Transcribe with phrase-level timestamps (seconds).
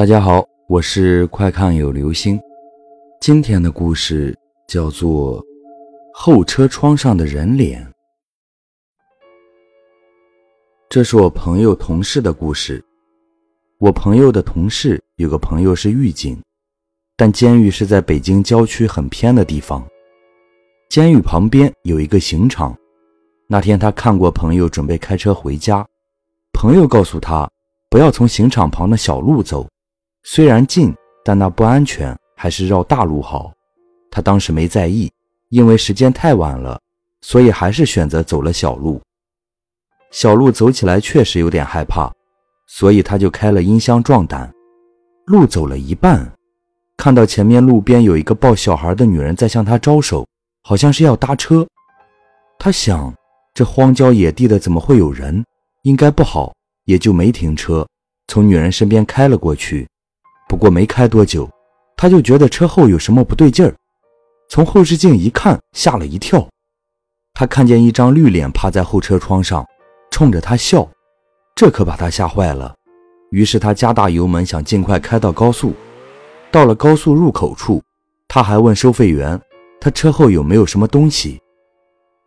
[0.00, 2.40] 大家好，我是快看有流星。
[3.20, 4.34] 今天的故事
[4.66, 5.38] 叫做
[6.14, 7.84] 《后车窗上的人脸》。
[10.88, 12.82] 这是我朋友同事的故事。
[13.76, 16.42] 我朋友的同事有个朋友是狱警，
[17.14, 19.86] 但监狱是在北京郊区很偏的地方。
[20.88, 22.74] 监狱旁边有一个刑场。
[23.46, 25.86] 那天他看过朋友准备开车回家，
[26.54, 27.46] 朋友告诉他
[27.90, 29.68] 不要从刑场旁的小路走。
[30.22, 33.52] 虽然近，但那不安全，还是绕大路好。
[34.10, 35.10] 他当时没在意，
[35.48, 36.78] 因为时间太晚了，
[37.22, 39.00] 所以还是选择走了小路。
[40.10, 42.12] 小路走起来确实有点害怕，
[42.66, 44.52] 所以他就开了音箱壮胆。
[45.24, 46.30] 路走了一半，
[46.96, 50.26] 看到前面路边有一个抱小孩的女人在向他招手，
[50.62, 51.66] 好像是要搭车。
[52.58, 53.14] 他想，
[53.54, 55.42] 这荒郊野地的怎么会有人？
[55.82, 56.52] 应该不好，
[56.84, 57.88] 也就没停车，
[58.26, 59.88] 从女人身边开了过去。
[60.50, 61.48] 不过没开多久，
[61.96, 63.72] 他就觉得车后有什么不对劲儿，
[64.48, 66.44] 从后视镜一看，吓了一跳。
[67.34, 69.64] 他看见一张绿脸趴在后车窗上，
[70.10, 70.90] 冲着他笑，
[71.54, 72.74] 这可把他吓坏了。
[73.30, 75.72] 于是他加大油门，想尽快开到高速。
[76.50, 77.80] 到了高速入口处，
[78.26, 79.40] 他还问收费员
[79.80, 81.40] ：“他车后有没有什么东西？”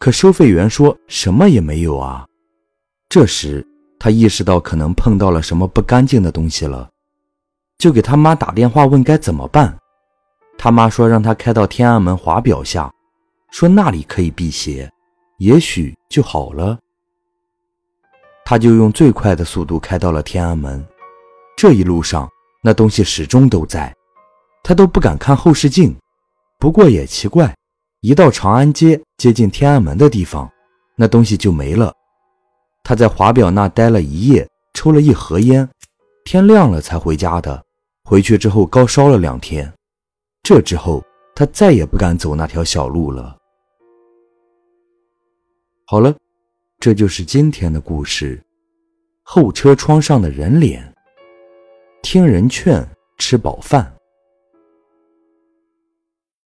[0.00, 2.24] 可收费员说什么也没有啊。
[3.10, 3.62] 这时
[3.98, 6.88] 他意识到可能碰到了什么不干净的东西了。
[7.78, 9.76] 就给他妈打电话问该怎么办，
[10.56, 12.90] 他妈说让他开到天安门华表下，
[13.50, 14.90] 说那里可以辟邪，
[15.38, 16.78] 也许就好了。
[18.44, 20.84] 他就用最快的速度开到了天安门，
[21.56, 22.28] 这一路上
[22.62, 23.94] 那东西始终都在，
[24.62, 25.94] 他都不敢看后视镜。
[26.58, 27.54] 不过也奇怪，
[28.00, 30.50] 一到长安街接近天安门的地方，
[30.96, 31.92] 那东西就没了。
[32.82, 35.68] 他在华表那待了一夜，抽了一盒烟，
[36.24, 37.65] 天亮了才回家的。
[38.08, 39.70] 回去之后高烧了两天，
[40.44, 41.04] 这之后
[41.34, 43.36] 他再也不敢走那条小路了。
[45.86, 46.16] 好了，
[46.78, 48.40] 这就是今天的故事。
[49.24, 50.94] 后车窗上的人脸，
[52.00, 52.88] 听人劝，
[53.18, 53.92] 吃饱饭。